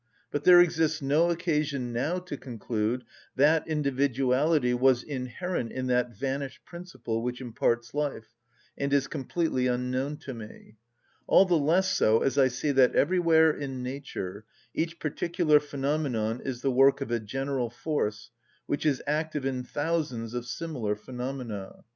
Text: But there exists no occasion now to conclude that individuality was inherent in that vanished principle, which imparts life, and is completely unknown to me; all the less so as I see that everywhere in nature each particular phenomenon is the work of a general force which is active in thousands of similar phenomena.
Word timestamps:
But 0.31 0.45
there 0.45 0.59
exists 0.59 0.99
no 0.99 1.29
occasion 1.29 1.93
now 1.93 2.17
to 2.17 2.35
conclude 2.35 3.03
that 3.35 3.67
individuality 3.67 4.73
was 4.73 5.03
inherent 5.03 5.71
in 5.71 5.85
that 5.85 6.09
vanished 6.17 6.65
principle, 6.65 7.21
which 7.21 7.39
imparts 7.39 7.93
life, 7.93 8.29
and 8.75 8.91
is 8.93 9.05
completely 9.05 9.67
unknown 9.67 10.17
to 10.21 10.33
me; 10.33 10.77
all 11.27 11.45
the 11.45 11.53
less 11.55 11.95
so 11.95 12.23
as 12.23 12.35
I 12.39 12.47
see 12.47 12.71
that 12.71 12.95
everywhere 12.95 13.51
in 13.51 13.83
nature 13.83 14.43
each 14.73 14.99
particular 14.99 15.59
phenomenon 15.59 16.41
is 16.43 16.63
the 16.63 16.71
work 16.71 17.01
of 17.01 17.11
a 17.11 17.19
general 17.19 17.69
force 17.69 18.31
which 18.65 18.87
is 18.87 19.03
active 19.05 19.45
in 19.45 19.63
thousands 19.63 20.33
of 20.33 20.47
similar 20.47 20.95
phenomena. 20.95 21.83